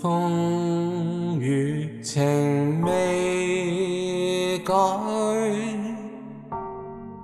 [0.00, 4.72] 风雨情未改，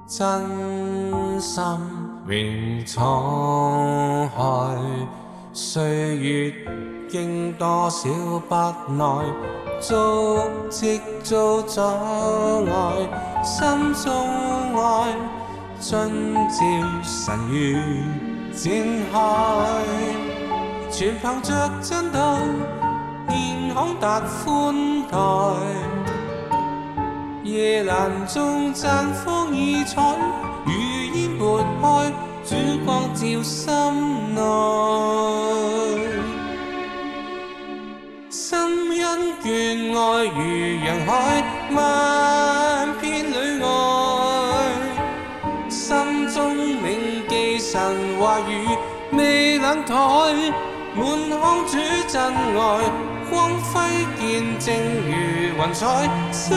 [0.09, 1.63] 真心
[2.27, 4.77] 永沧海。
[5.53, 6.53] 岁月
[7.09, 8.09] 经多少
[8.49, 9.25] 不耐，
[9.81, 14.13] 足迹遭阻碍，心中
[14.77, 15.15] 爱，
[15.79, 16.59] 尽照
[17.05, 17.77] 晨雨
[18.53, 18.73] 展
[19.13, 20.04] 开。
[20.97, 21.51] 全憑着
[21.83, 22.39] 真愛，
[23.29, 25.19] 健康達寬待。
[27.43, 30.01] 夜阑中讚放異彩，
[30.65, 30.71] 如
[31.17, 32.13] 煙撥開，
[32.45, 32.55] 主
[32.87, 33.67] 光照心
[34.37, 34.39] 內。
[38.31, 38.57] 心
[39.03, 40.41] 恩眷愛如
[40.87, 41.13] 洋海，
[41.75, 43.67] 萬片里愛。
[45.69, 45.89] 心
[46.33, 47.73] 中铭記神
[48.21, 48.79] 話語，
[49.17, 50.53] 未冷台。
[50.97, 51.73] 满腔主
[52.07, 52.91] 真爱，
[53.29, 53.83] 光辉
[54.21, 54.73] 见证
[55.07, 55.11] 如
[55.51, 56.57] 云彩，想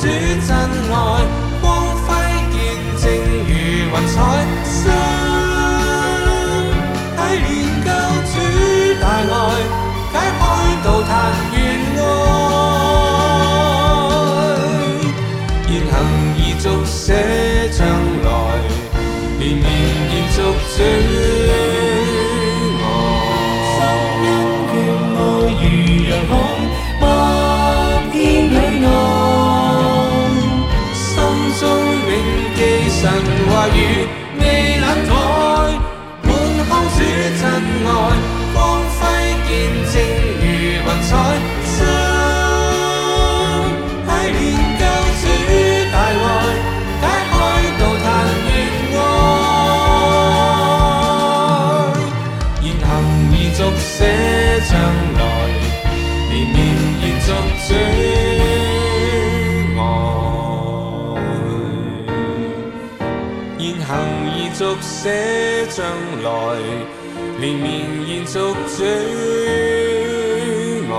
[0.00, 0.06] 主
[0.46, 1.27] 真爱。
[33.46, 33.78] 話語
[34.40, 34.42] 未
[34.80, 35.08] 冷怠，
[36.24, 36.28] 滿
[36.68, 36.96] 腔主
[37.40, 37.42] 真
[37.86, 37.88] 愛，
[38.52, 38.54] 光
[38.98, 39.00] 輝
[39.48, 39.50] 見
[39.92, 39.94] 證
[40.42, 40.44] 如
[40.82, 41.10] 雲彩，
[41.64, 41.76] 心
[44.06, 44.38] 係連
[44.80, 44.82] 救
[45.20, 45.22] 主
[45.92, 46.24] 大愛，
[47.02, 47.32] 解開
[47.78, 48.06] 道壇
[48.48, 48.50] 願
[48.96, 48.98] 愛，
[52.62, 52.88] 言行
[53.32, 53.90] 已續寫
[54.68, 54.74] 將
[55.18, 55.20] 來，
[56.28, 56.56] 年年
[57.02, 57.28] 延續
[57.68, 57.70] 主。
[63.60, 65.84] 言行延续写将
[66.22, 66.30] 来，
[67.40, 68.38] 连绵延续
[68.76, 68.86] 最
[70.88, 70.94] 爱。